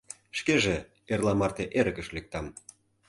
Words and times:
Шкеже 0.37 0.75
эрла 1.11 1.33
марте 1.39 1.65
эрыкыш 1.79 2.07
лектам. 2.15 2.45